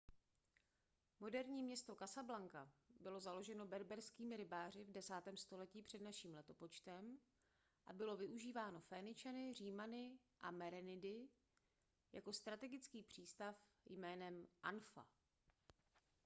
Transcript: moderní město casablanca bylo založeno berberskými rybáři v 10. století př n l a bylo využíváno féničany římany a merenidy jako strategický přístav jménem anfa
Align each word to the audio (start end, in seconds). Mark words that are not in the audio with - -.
moderní 1.19 1.63
město 1.63 1.95
casablanca 1.95 2.71
bylo 3.01 3.19
založeno 3.19 3.65
berberskými 3.67 4.37
rybáři 4.37 4.83
v 4.83 4.91
10. 4.91 5.13
století 5.35 5.81
př 5.83 5.95
n 5.95 6.07
l 6.37 7.17
a 7.85 7.93
bylo 7.93 8.17
využíváno 8.17 8.79
féničany 8.79 9.53
římany 9.53 10.19
a 10.41 10.51
merenidy 10.51 11.29
jako 12.13 12.33
strategický 12.33 13.03
přístav 13.03 13.55
jménem 13.85 14.47
anfa 14.63 15.07